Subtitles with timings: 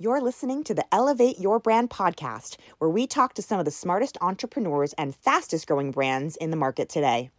[0.00, 3.72] You're listening to the Elevate Your Brand podcast, where we talk to some of the
[3.72, 7.30] smartest entrepreneurs and fastest growing brands in the market today.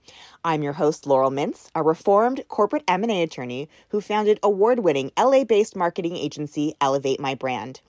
[0.44, 6.18] I'm your host, Laurel Mintz, a reformed corporate M&A attorney who founded award-winning LA-based marketing
[6.18, 7.80] agency Elevate My Brand.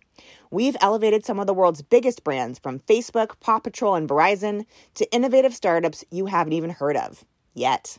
[0.53, 5.13] We've elevated some of the world's biggest brands from Facebook, Paw Patrol, and Verizon to
[5.13, 7.25] innovative startups you haven't even heard of
[7.55, 7.99] yet.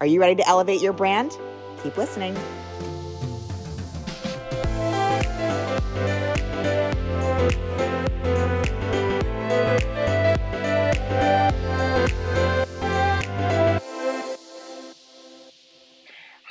[0.00, 1.36] Are you ready to elevate your brand?
[1.82, 2.36] Keep listening.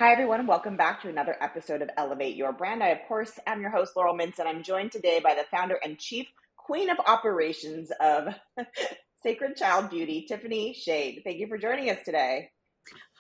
[0.04, 2.84] Hi, everyone, and welcome back to another episode of Elevate Your Brand.
[2.84, 5.80] I, of course, am your host, Laurel Mintz, and I'm joined today by the founder
[5.82, 8.36] and chief queen of operations of
[9.24, 11.22] Sacred Child Beauty, Tiffany Schade.
[11.24, 12.50] Thank you for joining us today.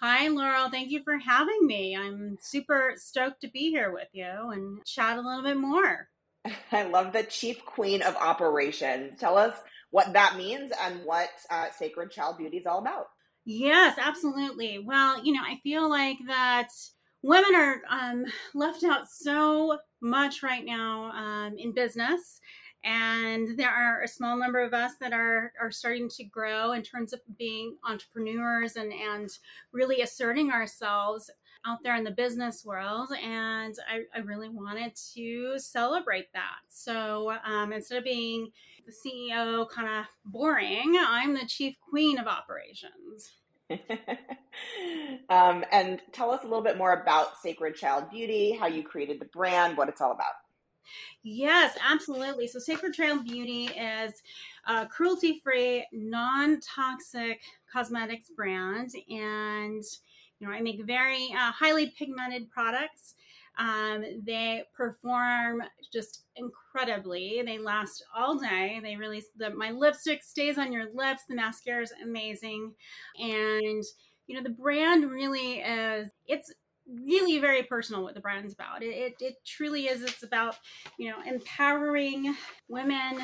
[0.01, 0.69] Hi, Laurel.
[0.69, 1.95] Thank you for having me.
[1.95, 6.09] I'm super stoked to be here with you and chat a little bit more.
[6.73, 9.17] I love the chief queen of operations.
[9.17, 9.55] Tell us
[9.91, 13.05] what that means and what uh, Sacred Child Beauty is all about.
[13.45, 14.79] Yes, absolutely.
[14.79, 16.69] Well, you know, I feel like that
[17.21, 22.39] women are um, left out so much right now um, in business.
[22.85, 26.81] And there are a small number of us that are, are starting to grow in
[26.81, 29.29] terms of being entrepreneurs and, and
[29.71, 31.29] really asserting ourselves
[31.65, 33.09] out there in the business world.
[33.21, 36.59] And I, I really wanted to celebrate that.
[36.69, 38.51] So um, instead of being
[38.85, 43.31] the CEO kind of boring, I'm the chief queen of operations.
[45.29, 49.19] um, and tell us a little bit more about Sacred Child Beauty, how you created
[49.19, 50.33] the brand, what it's all about.
[51.23, 52.47] Yes, absolutely.
[52.47, 54.21] So, Sacred Child Beauty is
[54.67, 58.91] a cruelty free, non toxic cosmetics brand.
[59.09, 59.83] And,
[60.43, 63.15] you know, I make very uh, highly pigmented products
[63.57, 67.43] um, they perform just incredibly.
[67.45, 68.79] They last all day.
[68.81, 71.23] They really the my lipstick stays on your lips.
[71.29, 72.73] The mascara is amazing,
[73.19, 73.83] and
[74.25, 76.09] you know the brand really is.
[76.27, 76.51] It's
[76.87, 78.81] really very personal what the brand's about.
[78.81, 80.01] It, it, it truly is.
[80.01, 80.55] It's about
[80.97, 82.35] you know empowering
[82.67, 83.19] women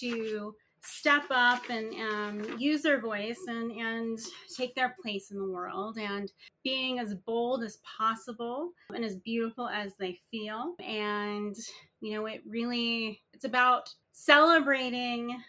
[0.00, 4.18] to step up and um, use their voice and, and
[4.56, 6.32] take their place in the world and
[6.64, 10.74] being as bold as possible and as beautiful as they feel.
[10.80, 11.56] And
[12.00, 15.40] you know it really it's about celebrating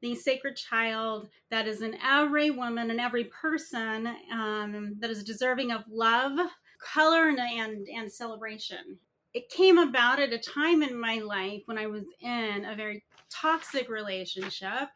[0.00, 5.72] the sacred child that is in every woman and every person um, that is deserving
[5.72, 6.38] of love
[6.80, 8.96] color and, and, and celebration
[9.34, 13.04] it came about at a time in my life when I was in a very
[13.30, 14.88] toxic relationship.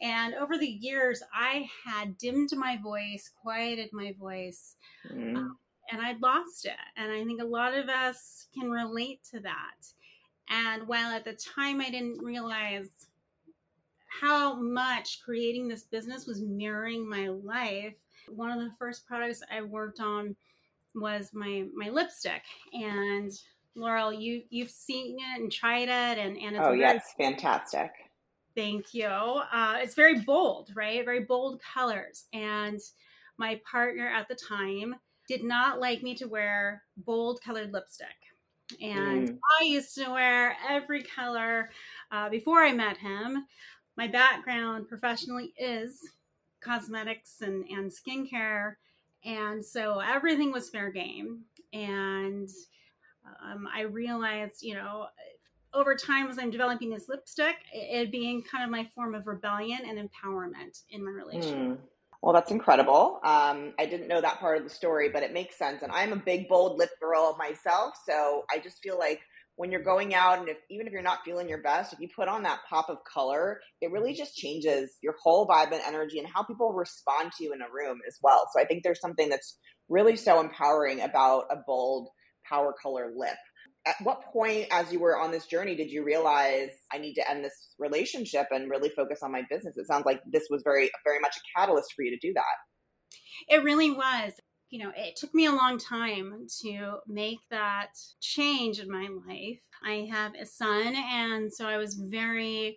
[0.00, 4.76] And over the years, I had dimmed my voice, quieted my voice,
[5.12, 5.36] mm.
[5.36, 5.58] um,
[5.90, 6.72] and I'd lost it.
[6.96, 9.86] And I think a lot of us can relate to that.
[10.48, 13.08] And while at the time I didn't realize
[14.20, 17.94] how much creating this business was mirroring my life,
[18.28, 20.34] one of the first products I worked on
[20.94, 23.30] was my my lipstick and
[23.74, 27.90] Laurel, you you've seen it and tried it, and and it's oh very, yes, fantastic.
[28.56, 29.06] Thank you.
[29.06, 31.04] Uh, it's very bold, right?
[31.04, 32.80] Very bold colors, and
[33.38, 34.94] my partner at the time
[35.28, 38.08] did not like me to wear bold colored lipstick.
[38.80, 39.38] And mm.
[39.60, 41.70] I used to wear every color
[42.10, 43.46] uh, before I met him.
[43.96, 46.00] My background professionally is
[46.60, 48.74] cosmetics and, and skincare.
[49.24, 51.42] And so everything was fair game.
[51.72, 52.48] And
[53.44, 55.06] um, I realized, you know,
[55.72, 59.80] over time as I'm developing this lipstick, it, being kind of my form of rebellion
[59.86, 61.58] and empowerment in my relationship.
[61.58, 61.78] Mm.
[62.22, 63.20] Well, that's incredible.
[63.24, 65.82] Um, I didn't know that part of the story, but it makes sense.
[65.82, 67.94] And I'm a big, bold lip girl myself.
[68.06, 69.20] So I just feel like
[69.56, 72.08] when you're going out and if even if you're not feeling your best, if you
[72.14, 76.18] put on that pop of color, it really just changes your whole vibe and energy
[76.18, 78.46] and how people respond to you in a room as well.
[78.52, 79.58] So I think there's something that's
[79.88, 82.08] really so empowering about a bold
[82.50, 83.36] power color lip.
[83.86, 87.30] At what point, as you were on this journey, did you realize I need to
[87.30, 89.78] end this relationship and really focus on my business?
[89.78, 92.44] It sounds like this was very, very much a catalyst for you to do that.
[93.48, 94.32] It really was.
[94.68, 99.60] You know, it took me a long time to make that change in my life.
[99.82, 102.76] I have a son, and so I was very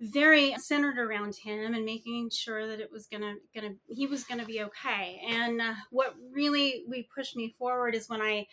[0.00, 4.44] very centered around him and making sure that it was gonna gonna he was gonna
[4.44, 8.44] be okay and uh, what really we pushed me forward is when i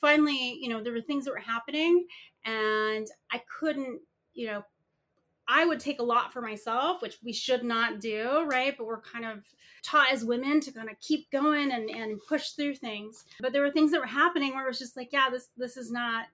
[0.00, 2.06] finally, you know, there were things that were happening
[2.44, 4.00] and I couldn't,
[4.34, 4.64] you know,
[5.52, 8.72] I would take a lot for myself, which we should not do, right?
[8.76, 9.44] But we're kind of
[9.82, 13.24] taught as women to kind of keep going and, and push through things.
[13.40, 15.76] But there were things that were happening where it was just like, yeah, this this
[15.76, 16.26] is not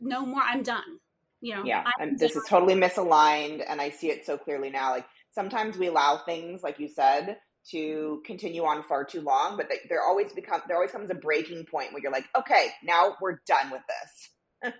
[0.00, 0.42] no more.
[0.42, 1.00] I'm done.
[1.40, 4.90] you know, yeah, and this is totally misaligned, and I see it so clearly now.
[4.90, 7.38] Like sometimes we allow things, like you said,
[7.70, 11.64] to continue on far too long, but there always become there always comes a breaking
[11.64, 14.72] point where you're like, okay, now we're done with this.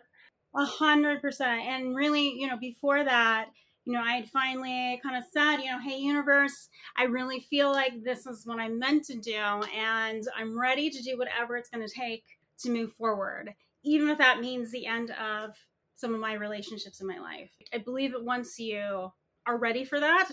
[0.55, 3.47] A hundred percent, and really, you know, before that,
[3.85, 7.73] you know, I had finally kind of said, you know, hey, universe, I really feel
[7.73, 11.71] like this is what I'm meant to do, and I'm ready to do whatever it's
[11.71, 12.25] going to take
[12.61, 15.55] to move forward, even if that means the end of
[15.97, 17.51] some of my relationships in my life.
[17.73, 19.11] I believe that once you
[19.47, 20.31] are ready for that,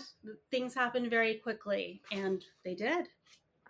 [0.50, 3.08] things happen very quickly, and they did.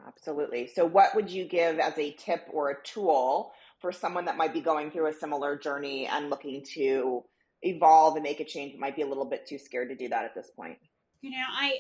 [0.07, 0.67] Absolutely.
[0.67, 4.53] So, what would you give as a tip or a tool for someone that might
[4.53, 7.25] be going through a similar journey and looking to
[7.63, 10.25] evolve and make a change might be a little bit too scared to do that
[10.25, 10.79] at this point?
[11.21, 11.75] You know, I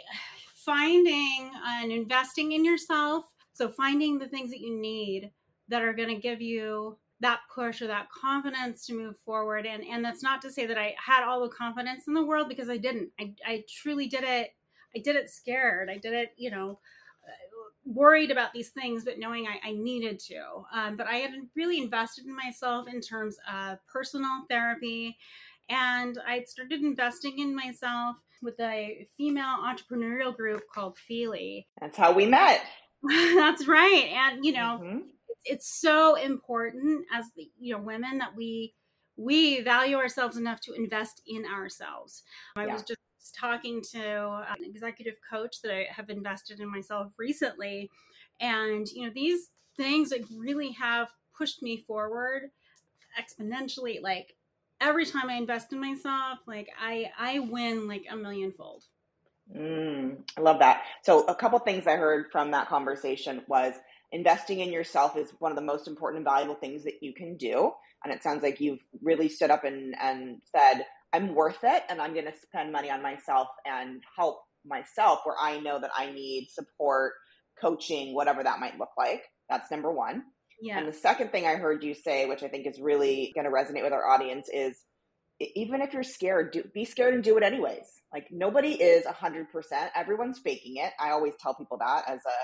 [0.65, 3.25] finding and investing in yourself.
[3.55, 5.31] So finding the things that you need
[5.69, 9.67] that are going to give you that push or that confidence to move forward.
[9.67, 12.49] And and that's not to say that I had all the confidence in the world
[12.49, 13.11] because I didn't.
[13.19, 14.51] I, I truly did it.
[14.95, 15.89] I did it scared.
[15.89, 16.81] I did it, you know,
[17.85, 20.43] worried about these things, but knowing I, I needed to.
[20.73, 25.17] Um, but I had really invested in myself in terms of personal therapy
[25.71, 31.69] and I started investing in myself with a female entrepreneurial group called Feely.
[31.81, 32.61] That's how we met.
[33.03, 34.09] That's right.
[34.13, 34.99] And, you know, mm-hmm.
[35.45, 38.75] It's so important as, the, you know, women that we,
[39.17, 42.23] we value ourselves enough to invest in ourselves.
[42.57, 42.73] I yeah.
[42.73, 43.01] was just
[43.39, 47.91] talking to an executive coach that I have invested in myself recently.
[48.41, 52.51] And, you know, these things like really have pushed me forward
[53.19, 54.01] exponentially.
[54.03, 54.35] Like
[54.81, 58.85] every time I invest in myself, like I I win like a millionfold.
[59.55, 60.85] Mm, I love that.
[61.03, 63.75] So a couple things I heard from that conversation was
[64.13, 67.37] investing in yourself is one of the most important and valuable things that you can
[67.37, 67.73] do.
[68.05, 72.01] And it sounds like you've really stood up and, and said, I'm worth it and
[72.01, 76.11] I'm going to spend money on myself and help myself where I know that I
[76.13, 77.13] need support,
[77.61, 79.23] coaching, whatever that might look like.
[79.49, 80.23] That's number one.
[80.61, 80.79] Yeah.
[80.79, 83.51] And the second thing I heard you say, which I think is really going to
[83.51, 84.77] resonate with our audience, is
[85.41, 87.87] even if you're scared, do, be scared and do it anyways.
[88.13, 89.47] Like nobody is 100%.
[89.95, 90.93] Everyone's faking it.
[91.01, 92.37] I always tell people that as a,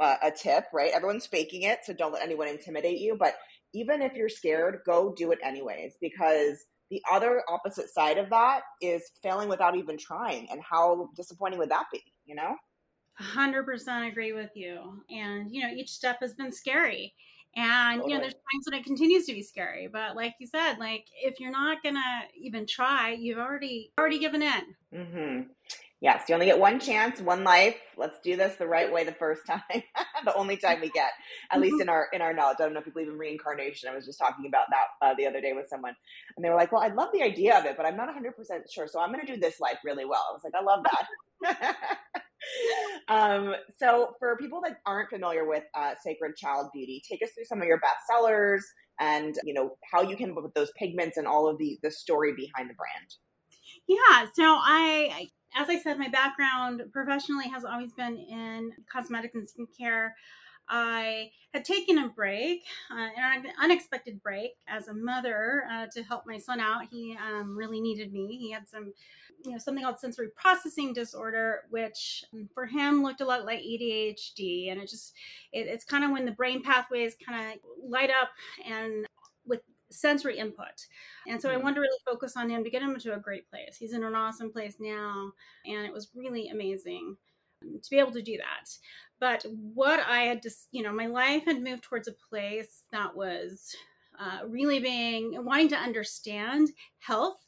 [0.00, 0.92] a, a tip, right?
[0.92, 1.80] Everyone's faking it.
[1.84, 3.16] So don't let anyone intimidate you.
[3.16, 3.34] But
[3.72, 8.62] even if you're scared, go do it anyways because the other opposite side of that
[8.82, 10.48] is failing without even trying.
[10.50, 12.56] And how disappointing would that be, you know?
[13.20, 15.02] 100% agree with you.
[15.10, 17.14] And, you know, each step has been scary.
[17.56, 18.12] And totally.
[18.12, 21.06] you know, there's times when it continues to be scary, but like you said, like
[21.20, 22.00] if you're not gonna
[22.40, 24.62] even try, you've already already given in.
[24.94, 25.40] Mm-hmm.
[26.00, 27.76] Yes, you only get one chance, one life.
[27.98, 29.60] Let's do this the right way the first time.
[30.24, 31.10] the only time we get,
[31.50, 31.82] at least mm-hmm.
[31.82, 32.56] in our in our knowledge.
[32.58, 33.90] I don't know if you believe in reincarnation.
[33.90, 35.94] I was just talking about that uh, the other day with someone,
[36.36, 38.34] and they were like, "Well, I love the idea of it, but I'm not 100
[38.34, 38.88] percent sure.
[38.88, 40.84] So I'm going to do this life really well." I was like, "I love
[41.44, 41.76] that."
[43.08, 47.44] um, so, for people that aren't familiar with uh, Sacred Child Beauty, take us through
[47.44, 48.64] some of your best sellers
[49.00, 51.90] and you know how you came up with those pigments and all of the the
[51.90, 53.16] story behind the brand.
[53.86, 59.48] Yeah, so I, as I said, my background professionally has always been in cosmetics and
[59.48, 60.10] skincare.
[60.68, 62.62] I had taken a break,
[62.92, 66.82] uh, an unexpected break as a mother uh, to help my son out.
[66.88, 68.38] He um, really needed me.
[68.38, 68.92] He had some
[69.44, 73.60] you know something called sensory processing disorder which um, for him looked a lot like
[73.60, 75.14] adhd and it just
[75.52, 78.28] it, it's kind of when the brain pathways kind of light up
[78.68, 79.06] and
[79.90, 80.86] sensory input.
[81.26, 81.62] And so i mm-hmm.
[81.62, 83.76] wanted to really focus on him to get him to a great place.
[83.78, 85.32] He's in an awesome place now
[85.66, 87.16] and it was really amazing
[87.62, 88.70] to be able to do that.
[89.18, 89.44] But
[89.74, 93.74] what i had just you know my life had moved towards a place that was
[94.18, 97.38] uh, really being wanting to understand health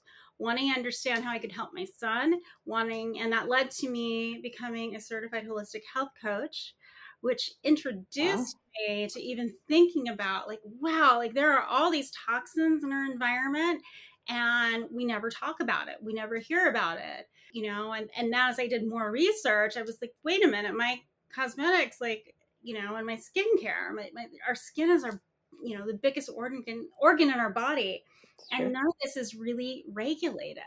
[0.43, 2.35] wanting to understand how I could help my son,
[2.67, 6.75] wanting, and that led to me becoming a certified holistic health coach,
[7.23, 8.57] which introduced
[8.89, 8.95] wow.
[8.95, 13.11] me to even thinking about like, wow, like there are all these toxins in our
[13.11, 13.83] environment
[14.29, 15.97] and we never talk about it.
[16.03, 19.77] We never hear about it, you know, and, and now as I did more research,
[19.77, 21.01] I was like, wait a minute, my
[21.35, 25.21] cosmetics, like, you know, and my skincare, my, my, our skin is our,
[25.65, 26.63] you know, the biggest organ
[27.01, 28.05] organ in our body
[28.51, 30.63] and none of this is really regulated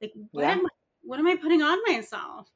[0.00, 0.52] like what yeah.
[0.52, 0.68] am I,
[1.02, 2.48] what am i putting on myself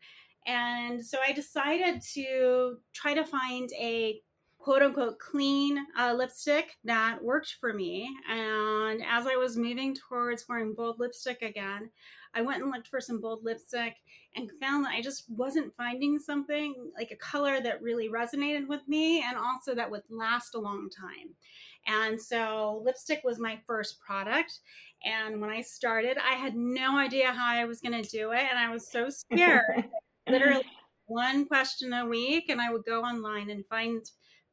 [0.50, 4.21] and so i decided to try to find a
[4.59, 10.49] quote unquote clean uh, lipstick that worked for me and as i was moving towards
[10.49, 11.88] wearing bold lipstick again
[12.35, 13.95] i went and looked for some bold lipstick
[14.37, 18.87] and found that i just wasn't finding something like a color that really resonated with
[18.88, 21.35] me and also that would last a long time
[21.87, 24.61] and so lipstick was my first product.
[25.04, 28.42] And when I started, I had no idea how I was going to do it.
[28.50, 29.85] And I was so scared.
[30.28, 30.64] Literally
[31.06, 34.02] one question a week, and I would go online and find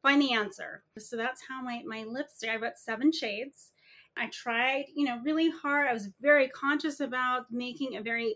[0.02, 0.84] find the answer.
[0.98, 3.72] So that's how my, my lipstick, I got seven shades.
[4.16, 5.88] I tried, you know, really hard.
[5.88, 8.36] I was very conscious about making a very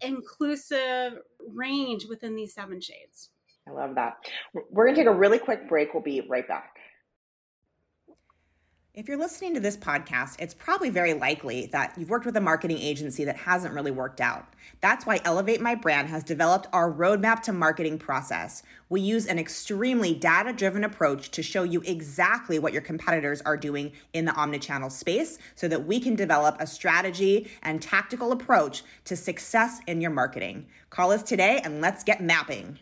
[0.00, 1.18] inclusive
[1.54, 3.30] range within these seven shades.
[3.68, 4.16] I love that.
[4.54, 5.94] We're going to take a really quick break.
[5.94, 6.76] We'll be right back.
[9.00, 12.40] If you're listening to this podcast, it's probably very likely that you've worked with a
[12.42, 14.44] marketing agency that hasn't really worked out.
[14.82, 18.62] That's why Elevate My Brand has developed our roadmap to marketing process.
[18.90, 23.56] We use an extremely data driven approach to show you exactly what your competitors are
[23.56, 28.82] doing in the omnichannel space so that we can develop a strategy and tactical approach
[29.06, 30.66] to success in your marketing.
[30.90, 32.78] Call us today and let's get mapping.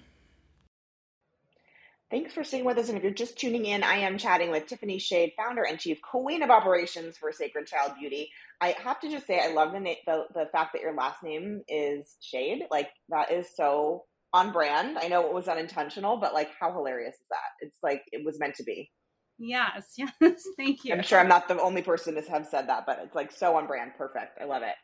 [2.10, 2.88] Thanks for staying with us.
[2.88, 6.00] And if you're just tuning in, I am chatting with Tiffany Schade, founder and chief
[6.00, 8.30] queen of operations for Sacred Child Beauty.
[8.62, 11.22] I have to just say, I love the, na- the the fact that your last
[11.22, 12.62] name is Schade.
[12.70, 14.96] Like that is so on brand.
[14.98, 17.66] I know it was unintentional, but like how hilarious is that?
[17.66, 18.90] It's like it was meant to be.
[19.38, 20.12] Yes, yes.
[20.56, 20.94] Thank you.
[20.94, 23.56] I'm sure I'm not the only person to have said that, but it's like so
[23.56, 23.92] on brand.
[23.98, 24.38] Perfect.
[24.40, 24.74] I love it.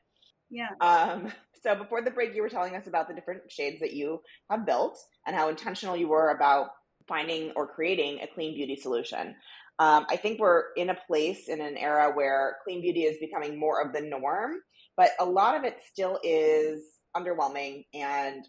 [0.51, 0.69] Yeah.
[0.81, 4.21] Um, so before the break, you were telling us about the different shades that you
[4.51, 6.69] have built and how intentional you were about
[7.09, 9.35] finding or creating a clean beauty solution.
[9.79, 13.59] Um, I think we're in a place in an era where clean beauty is becoming
[13.59, 14.55] more of the norm,
[14.97, 16.81] but a lot of it still is
[17.17, 18.47] underwhelming and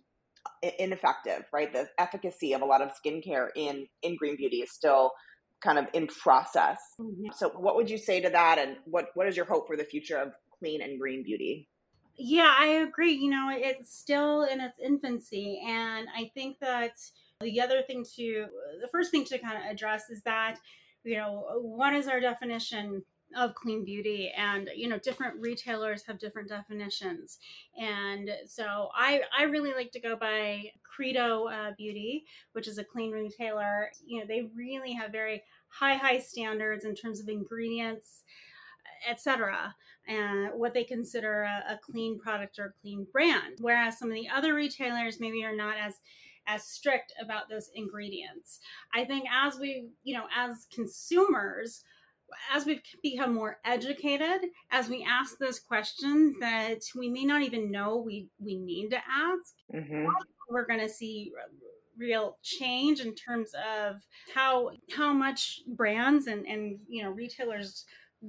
[0.80, 1.72] ineffective, right?
[1.72, 5.12] The efficacy of a lot of skincare in in green beauty is still
[5.64, 6.80] kind of in process.
[7.00, 7.32] Mm-hmm.
[7.36, 9.84] So what would you say to that and what what is your hope for the
[9.84, 11.68] future of clean and green beauty?
[12.18, 13.14] Yeah, I agree.
[13.14, 16.94] You know, it's still in its infancy and I think that
[17.42, 18.48] the other thing to,
[18.82, 20.58] the first thing to kind of address is that,
[21.04, 23.04] you know, what is our definition
[23.36, 27.40] of clean beauty and you know different retailers have different definitions.
[27.78, 32.84] And so i i really like to go by credo uh, beauty which is a
[32.84, 33.90] clean retailer.
[34.06, 38.24] You know they really have very high high standards in terms of ingredients
[39.10, 39.76] etc
[40.08, 43.56] and what they consider a, a clean product or clean brand.
[43.60, 46.00] Whereas some of the other retailers maybe are not as
[46.48, 48.60] as strict about those ingredients.
[48.94, 51.84] I think as we, you know, as consumers,
[52.54, 57.72] as we become more educated, as we ask those questions that we may not even
[57.72, 60.08] know we we need to ask, mm-hmm.
[60.50, 61.32] we're going to see
[61.98, 64.02] real change in terms of
[64.34, 67.86] how how much brands and and you know retailers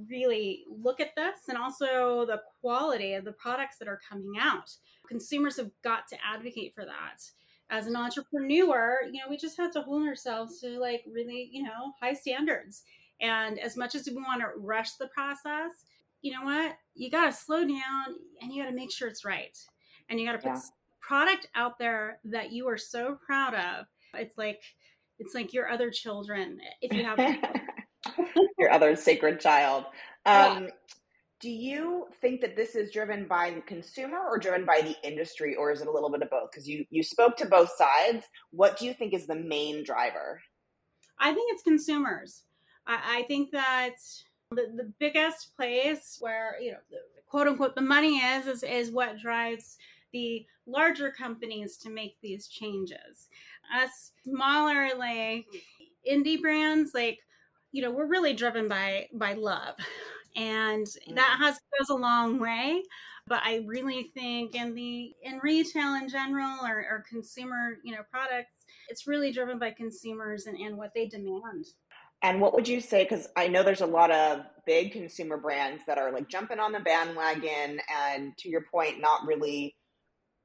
[0.09, 4.69] really look at this and also the quality of the products that are coming out
[5.09, 7.23] consumers have got to advocate for that
[7.69, 11.63] as an entrepreneur, you know, we just have to hold ourselves to like really, you
[11.63, 12.83] know, high standards.
[13.21, 15.71] And as much as we want to rush the process,
[16.21, 16.77] you know what?
[16.95, 19.57] You got to slow down and you got to make sure it's right.
[20.09, 20.61] And you got to put yeah.
[21.01, 23.85] product out there that you are so proud of.
[24.13, 24.61] It's like
[25.19, 27.19] it's like your other children if you have
[28.57, 29.85] your other sacred child.
[30.25, 30.69] Um, yeah
[31.39, 35.55] do you think that this is driven by the consumer or driven by the industry
[35.55, 36.51] or is it a little bit of both?
[36.51, 38.25] Because you you spoke to both sides.
[38.51, 40.41] What do you think is the main driver?
[41.19, 42.43] I think it's consumers.
[42.87, 43.95] I, I think that
[44.51, 48.91] the, the biggest place where you know the, quote unquote the money is, is is
[48.91, 49.77] what drives
[50.13, 53.27] the larger companies to make these changes.
[53.75, 55.45] Us smaller like
[56.09, 57.19] indie brands like
[57.71, 59.75] you know we're really driven by by love
[60.37, 61.15] and mm.
[61.15, 62.81] that has goes a long way
[63.27, 68.01] but i really think in the in retail in general or, or consumer you know
[68.09, 68.53] products
[68.89, 71.65] it's really driven by consumers and, and what they demand
[72.21, 75.81] and what would you say because i know there's a lot of big consumer brands
[75.87, 79.75] that are like jumping on the bandwagon and to your point not really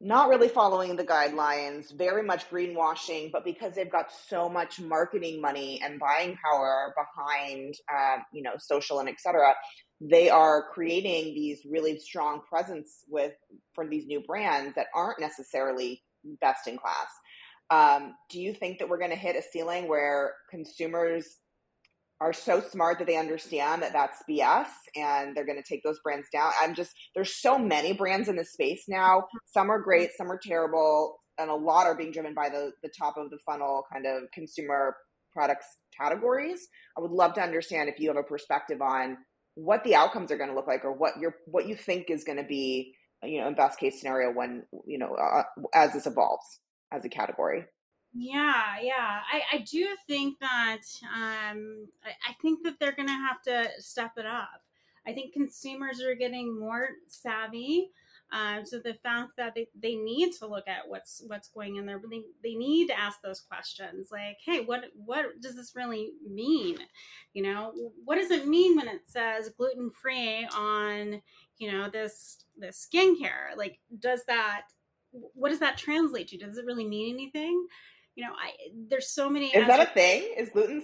[0.05, 5.41] not really following the guidelines, very much greenwashing, but because they've got so much marketing
[5.41, 9.55] money and buying power behind, uh, you know, social and etc.,
[10.01, 13.35] they are creating these really strong presence with
[13.75, 16.03] for these new brands that aren't necessarily
[16.41, 17.07] best in class.
[17.71, 21.37] Um, do you think that we're going to hit a ceiling where consumers
[22.23, 25.99] are so smart that they understand that that's BS and they're going to take those
[26.05, 26.53] brands down.
[26.61, 29.25] I'm just, there's so many brands in the space now.
[29.47, 32.91] Some are great, some are terrible, and a lot are being driven by the, the
[32.97, 34.97] top of the funnel kind of consumer
[35.33, 35.67] products
[35.99, 36.69] categories.
[36.97, 39.17] I would love to understand if you have a perspective on
[39.55, 42.25] what the outcomes are going to look like or what your what you think is
[42.25, 45.43] going to be you know in best case scenario when you know uh,
[45.75, 46.61] as this evolves
[46.91, 47.65] as a category
[48.15, 49.21] yeah, yeah.
[49.33, 50.81] I, I do think that
[51.15, 54.63] um, I, I think that they're going to have to step it up.
[55.07, 57.91] I think consumers are getting more savvy.
[58.31, 61.85] Um, so the fact that they, they need to look at what's what's going in
[61.85, 66.13] there, they, they need to ask those questions like, hey, what what does this really
[66.27, 66.79] mean?
[67.35, 67.73] You know,
[68.05, 71.21] what does it mean when it says gluten free on
[71.59, 73.55] you know this this skincare?
[73.57, 74.63] Like, does that
[75.11, 76.39] what does that translate to?
[76.39, 77.67] Does it really mean anything?
[78.15, 78.51] You know, I
[78.91, 79.47] there's so many.
[79.47, 80.35] Is that a thing?
[80.37, 80.83] Is gluten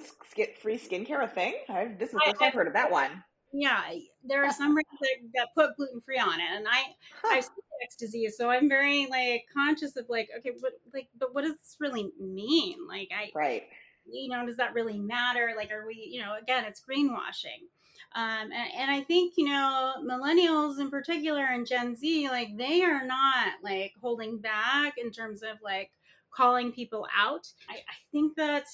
[0.63, 1.55] free skincare a thing?
[1.69, 3.23] I, this is the first I, I've heard of that one.
[3.53, 3.81] Yeah,
[4.25, 6.83] there are some brands that, that put gluten free on it, and I
[7.23, 7.35] huh.
[7.37, 11.45] I've celiac disease, so I'm very like conscious of like, okay, but like, but what
[11.45, 12.77] does this really mean?
[12.87, 13.63] Like, I right,
[14.07, 15.53] you know, does that really matter?
[15.57, 17.69] Like, are we, you know, again, it's greenwashing.
[18.15, 22.83] Um, and, and I think you know millennials in particular and Gen Z, like they
[22.83, 25.91] are not like holding back in terms of like
[26.39, 27.49] calling people out.
[27.69, 28.65] I, I think that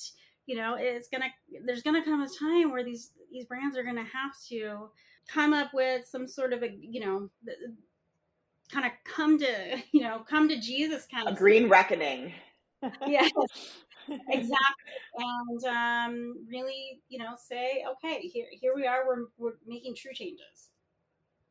[0.46, 1.30] you know it's gonna
[1.64, 4.90] there's gonna come a time where these these brands are gonna have to
[5.26, 7.30] come up with some sort of a you know
[8.70, 12.32] kind of come to you know come to jesus kind a of green reckoning.
[13.06, 13.30] Yes
[14.28, 14.92] exactly.
[15.16, 20.12] And um really you know say okay here here we are we're, we're making true
[20.12, 20.68] changes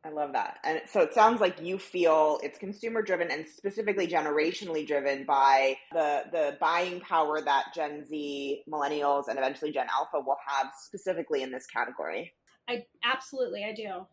[0.05, 0.59] I love that.
[0.65, 5.77] And so it sounds like you feel it's consumer driven and specifically generationally driven by
[5.93, 11.41] the the buying power that Gen Z, millennials, and eventually Gen Alpha will have specifically
[11.41, 12.33] in this category.
[12.67, 14.05] I absolutely I do.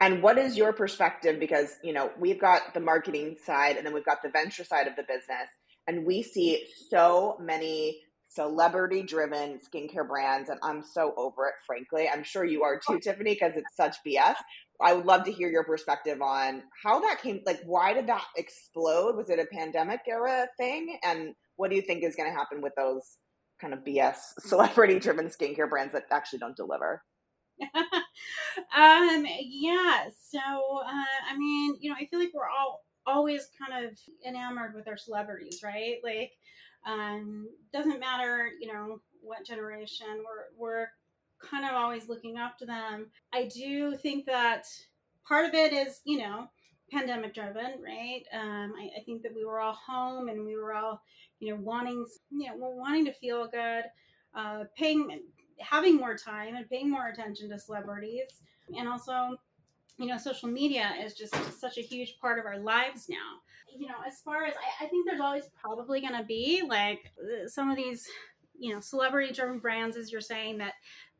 [0.00, 1.38] And what is your perspective?
[1.38, 4.88] Because you know we've got the marketing side and then we've got the venture side
[4.88, 5.48] of the business,
[5.86, 12.08] and we see so many celebrity driven skincare brands and I'm so over it frankly.
[12.12, 12.98] I'm sure you are too oh.
[12.98, 14.34] Tiffany because it's such BS.
[14.80, 18.24] I would love to hear your perspective on how that came like why did that
[18.36, 19.16] explode?
[19.16, 20.98] Was it a pandemic era thing?
[21.04, 23.16] And what do you think is going to happen with those
[23.60, 27.02] kind of BS celebrity driven skincare brands that actually don't deliver?
[28.76, 33.86] um yeah, so uh I mean, you know, I feel like we're all always kind
[33.86, 35.96] of enamored with our celebrities, right?
[36.04, 36.32] Like
[36.86, 40.06] um, doesn't matter, you know, what generation.
[40.18, 40.86] We're we're
[41.38, 43.06] kind of always looking up to them.
[43.32, 44.66] I do think that
[45.26, 46.48] part of it is, you know,
[46.90, 48.22] pandemic driven, right?
[48.32, 51.02] Um, I, I, think that we were all home and we were all,
[51.38, 53.84] you know, wanting, you know, wanting to feel good,
[54.34, 55.20] uh, paying,
[55.60, 58.40] having more time and paying more attention to celebrities,
[58.76, 59.36] and also,
[59.98, 63.40] you know, social media is just such a huge part of our lives now
[63.76, 67.12] you know, as far as I, I think there's always probably going to be like
[67.20, 68.08] uh, some of these,
[68.58, 70.74] you know, celebrity driven brands, as you're saying, that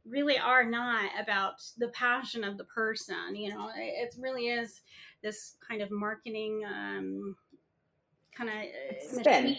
[0.09, 3.35] really are not about the passion of the person.
[3.35, 4.81] You know, it, it really is
[5.23, 7.37] this kind of marketing um,
[8.37, 9.57] kind of spin.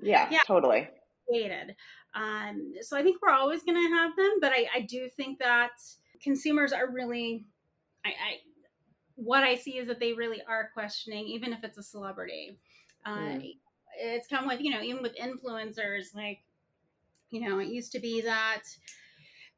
[0.00, 0.88] Yeah, yeah, totally.
[1.28, 1.76] Created.
[2.14, 5.38] Um, so I think we're always going to have them, but I, I do think
[5.38, 5.70] that
[6.22, 7.46] consumers are really,
[8.04, 8.12] I, I
[9.16, 12.58] what I see is that they really are questioning, even if it's a celebrity.
[13.04, 13.56] Uh, mm.
[13.98, 16.40] It's of like, you know, even with influencers, like,
[17.30, 18.62] you know, it used to be that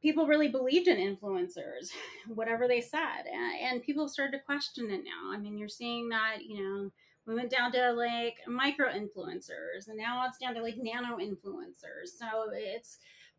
[0.04, 1.90] people really believed in influencers,
[2.28, 3.24] whatever they said.
[3.62, 5.32] And, people started to question it now.
[5.32, 6.92] I mean, you're seeing that, you know,
[7.26, 12.10] we went down to like micro influencers and now it's down to like nano influencers.
[12.18, 12.98] So it's,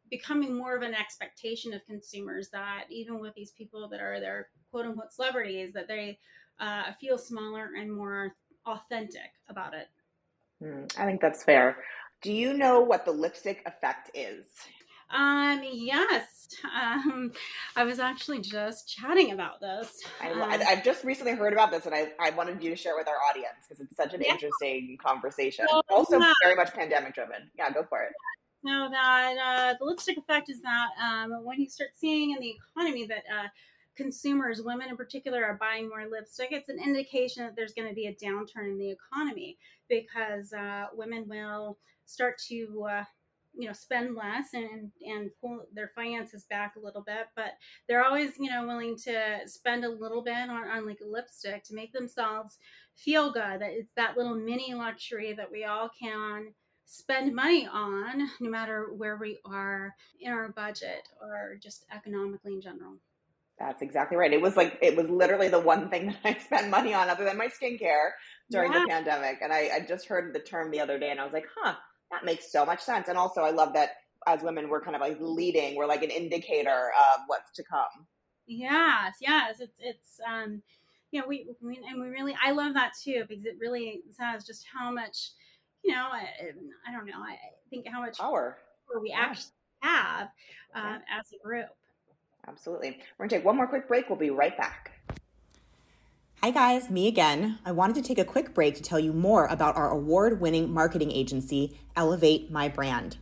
[0.10, 4.50] becoming more of an expectation of consumers that even with these people that are their
[4.72, 6.20] quote unquote celebrities, that they
[6.60, 9.88] uh, feel smaller and more authentic about it.
[10.64, 11.78] Mm, I think that's fair.
[12.22, 14.46] Do you know what the lipstick effect is?
[15.10, 16.48] Um, yes.
[16.64, 17.32] Um,
[17.76, 20.02] I was actually just chatting about this.
[20.22, 22.96] I, um, I've just recently heard about this and I, I wanted you to share
[22.96, 24.34] with our audience because it's such an yeah.
[24.34, 25.66] interesting conversation.
[25.72, 26.32] Well, also, yeah.
[26.44, 27.50] very much pandemic driven.
[27.58, 28.14] Yeah, go for it
[28.64, 32.56] No, that uh, the lipstick effect is that um, when you start seeing in the
[32.56, 33.48] economy that uh,
[33.96, 37.96] consumers, women in particular, are buying more lipstick, it's an indication that there's going to
[37.96, 39.58] be a downturn in the economy
[39.90, 43.04] because uh, women will start to uh,
[43.58, 47.52] you know spend less and and pull their finances back a little bit but
[47.88, 51.64] they're always you know willing to spend a little bit on, on like a lipstick
[51.64, 52.58] to make themselves
[52.96, 56.54] feel good that it's that little mini luxury that we all can
[56.86, 62.62] spend money on, no matter where we are in our budget or just economically in
[62.62, 62.94] general.
[63.58, 64.34] That's exactly right.
[64.34, 67.24] It was like it was literally the one thing that I spent money on other
[67.24, 68.12] than my skincare
[68.52, 68.82] during yeah.
[68.82, 69.40] the pandemic.
[69.42, 71.76] And I, I just heard the term the other day and I was like, huh,
[72.16, 73.08] that makes so much sense.
[73.10, 73.98] And also I love that
[74.28, 78.08] as women we're kind of like leading, we're like an indicator of what's to come.
[78.48, 79.60] Yes, yes.
[79.60, 80.62] It's it's um
[81.12, 84.46] you know, we, we and we really I love that too because it really says
[84.46, 85.32] just how much
[85.84, 86.28] you know, I,
[86.88, 87.20] I don't know.
[87.20, 87.38] I
[87.70, 88.58] think how much power
[89.02, 89.20] we yeah.
[89.20, 89.52] actually
[89.82, 90.28] have
[90.76, 91.20] uh, yeah.
[91.20, 91.68] as a group.
[92.48, 92.90] Absolutely.
[92.90, 94.10] We're going to take one more quick break.
[94.10, 94.95] We'll be right back.
[96.46, 97.58] Hi, guys, me again.
[97.66, 100.72] I wanted to take a quick break to tell you more about our award winning
[100.72, 103.18] marketing agency, Elevate My Brand.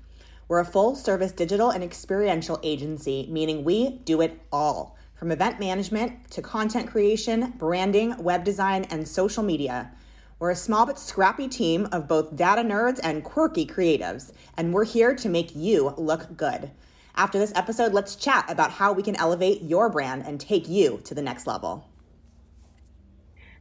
[0.50, 5.58] We're a full service digital and experiential agency, meaning we do it all from event
[5.58, 9.92] management to content creation, branding, web design, and social media.
[10.38, 14.84] We're a small but scrappy team of both data nerds and quirky creatives, and we're
[14.84, 16.72] here to make you look good.
[17.16, 21.00] After this episode, let's chat about how we can elevate your brand and take you
[21.06, 21.88] to the next level.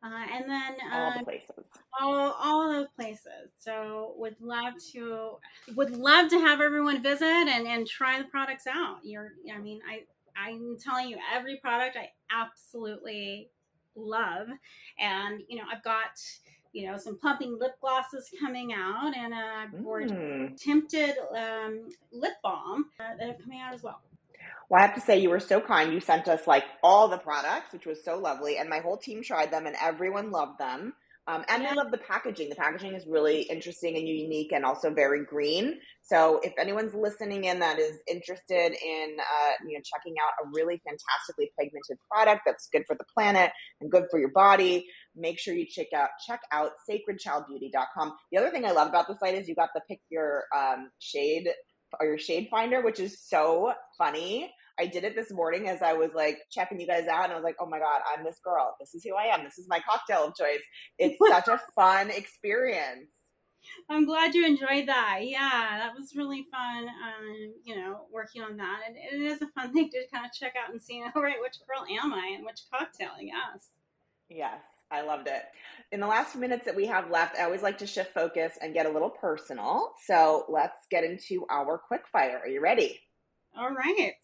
[0.00, 1.50] Uh, and then all the um, places,
[2.00, 3.50] all all those places.
[3.58, 5.38] So would love to
[5.74, 8.98] would love to have everyone visit and and try the products out.
[9.02, 10.04] You're, I mean, I
[10.46, 13.50] I'm telling you, every product I absolutely
[13.96, 14.48] love.
[14.98, 16.20] And, you know, I've got,
[16.72, 20.56] you know, some plumping lip glosses coming out and a gorgeous mm.
[20.56, 24.00] tinted um, lip balm uh, that are coming out as well.
[24.68, 25.92] Well, I have to say, you were so kind.
[25.92, 28.58] You sent us like all the products, which was so lovely.
[28.58, 30.92] And my whole team tried them and everyone loved them.
[31.28, 31.68] Um, and.
[31.68, 32.48] I love the packaging.
[32.48, 35.78] The packaging is really interesting and unique and also very green.
[36.02, 40.48] So if anyone's listening in that is interested in uh, you know checking out a
[40.54, 45.38] really fantastically pigmented product that's good for the planet and good for your body, make
[45.38, 48.12] sure you check out check out sacredchildbeauty.com.
[48.32, 50.88] The other thing I love about the site is you got the pick your um,
[50.98, 51.48] shade
[52.00, 54.50] or your shade finder, which is so funny.
[54.78, 57.36] I did it this morning as I was like checking you guys out, and I
[57.36, 58.76] was like, oh my God, I'm this girl.
[58.78, 59.44] This is who I am.
[59.44, 60.62] This is my cocktail of choice.
[60.98, 63.10] It's such a fun experience.
[63.90, 65.20] I'm glad you enjoyed that.
[65.22, 66.88] Yeah, that was really fun.
[66.88, 70.32] Um, you know, working on that, and it is a fun thing to kind of
[70.32, 73.12] check out and see, all right, which girl am I and which cocktail?
[73.20, 73.68] Yes.
[74.28, 74.60] Yes,
[74.90, 75.42] I loved it.
[75.90, 78.58] In the last few minutes that we have left, I always like to shift focus
[78.60, 79.92] and get a little personal.
[80.06, 82.40] So let's get into our quick fire.
[82.44, 83.00] Are you ready?
[83.56, 84.14] All right.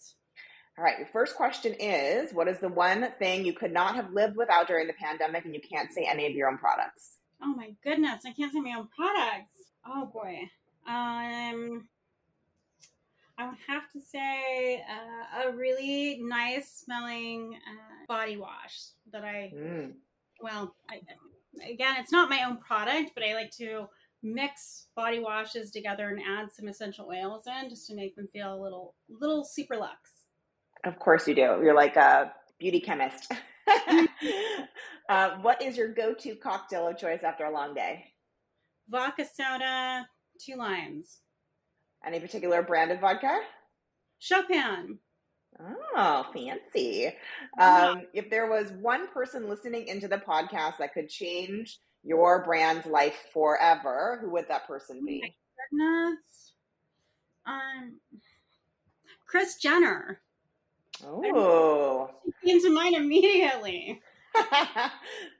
[0.77, 4.13] All right, your first question is What is the one thing you could not have
[4.13, 7.19] lived without during the pandemic and you can't say any of your own products?
[7.43, 9.55] Oh my goodness, I can't say my own products.
[9.87, 10.51] Oh boy.
[10.87, 11.89] Um,
[13.37, 18.79] I would have to say uh, a really nice smelling uh, body wash
[19.13, 19.93] that I, mm.
[20.41, 21.01] well, I,
[21.69, 23.89] again, it's not my own product, but I like to
[24.23, 28.55] mix body washes together and add some essential oils in just to make them feel
[28.55, 30.24] a little, little super luxe.
[30.85, 31.61] Of course you do.
[31.63, 33.33] You're like a beauty chemist.
[35.09, 38.05] uh, what is your go-to cocktail of choice after a long day?
[38.89, 40.07] Vodka soda,
[40.45, 41.19] two limes.
[42.07, 43.41] Any particular brand of vodka?
[44.19, 44.99] Chopin.
[45.97, 47.13] Oh, fancy.
[47.59, 52.87] Um, if there was one person listening into the podcast that could change your brand's
[52.87, 55.23] life forever, who would that person be?
[55.71, 56.53] goodness.
[57.47, 58.01] Um,
[59.27, 60.21] Kris Jenner.
[61.07, 62.11] Oh,
[62.45, 64.01] came to mind immediately.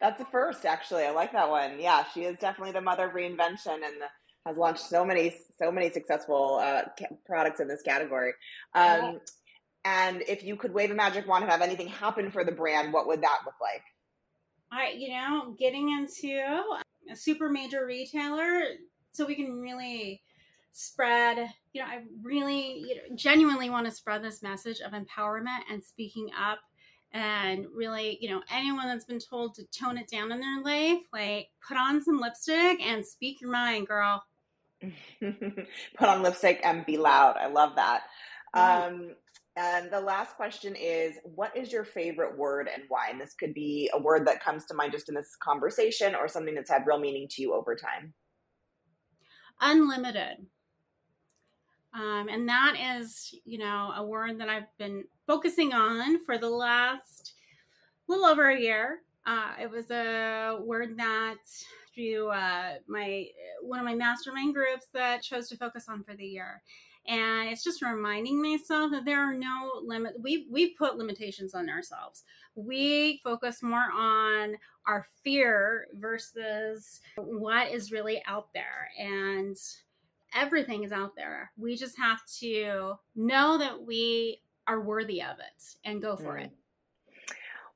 [0.01, 1.05] That's a first, actually.
[1.05, 1.81] I like that one.
[1.81, 4.07] Yeah, she is definitely the mother of reinvention and the,
[4.47, 8.33] has launched so many, so many successful uh, ca- products in this category.
[8.75, 9.13] Um, yeah.
[9.87, 12.93] And if you could wave a magic wand and have anything happen for the brand,
[12.93, 13.83] what would that look like?
[14.73, 16.41] I, you know, getting into
[17.11, 18.63] a super major retailer
[19.13, 20.23] so we can really
[20.77, 25.61] spread you know i really you know, genuinely want to spread this message of empowerment
[25.71, 26.59] and speaking up
[27.13, 30.99] and really you know anyone that's been told to tone it down in their life
[31.13, 34.23] like put on some lipstick and speak your mind girl.
[35.21, 37.37] Put on lipstick and be loud.
[37.39, 38.03] I love that.
[38.53, 39.15] Um,
[39.57, 43.09] and the last question is what is your favorite word and why?
[43.11, 46.29] And this could be a word that comes to mind just in this conversation or
[46.29, 48.13] something that's had real meaning to you over time.
[49.61, 50.47] Unlimited
[51.95, 56.49] um, and that is, you know, a word that I've been focusing on for the
[56.51, 57.35] last
[58.09, 59.01] little over a year.
[59.27, 61.37] Uh, it was a word that
[61.95, 63.27] through uh, my
[63.63, 66.63] one of my mastermind groups that chose to focus on for the year.
[67.07, 71.69] and it's just reminding myself that there are no limit we we put limitations on
[71.69, 74.55] ourselves we focus more on
[74.87, 79.57] our fear versus what is really out there and
[80.35, 85.65] everything is out there we just have to know that we are worthy of it
[85.85, 86.45] and go for mm.
[86.45, 86.51] it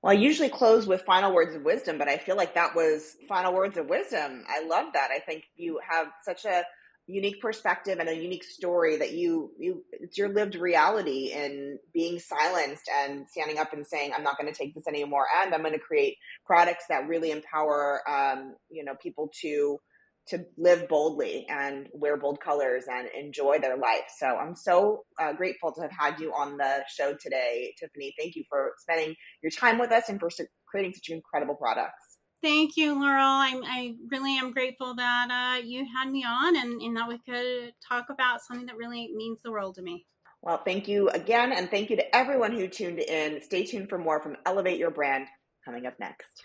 [0.00, 3.16] well, I usually close with final words of wisdom, but I feel like that was
[3.28, 4.44] final words of wisdom.
[4.48, 5.10] I love that.
[5.10, 6.62] I think you have such a
[7.08, 12.18] unique perspective and a unique story that you you it's your lived reality in being
[12.18, 15.62] silenced and standing up and saying i'm not going to take this anymore and i'm
[15.62, 19.80] going to create products that really empower um, you know people to
[20.28, 25.32] to live boldly and wear bold colors and enjoy their life so i'm so uh,
[25.32, 29.50] grateful to have had you on the show today tiffany thank you for spending your
[29.50, 30.30] time with us and for
[30.68, 33.24] creating such incredible products Thank you, Laurel.
[33.24, 37.18] I'm, I really am grateful that uh, you had me on and, and that we
[37.18, 40.06] could talk about something that really means the world to me.
[40.40, 43.42] Well, thank you again, and thank you to everyone who tuned in.
[43.42, 45.26] Stay tuned for more from Elevate Your Brand
[45.64, 46.44] coming up next.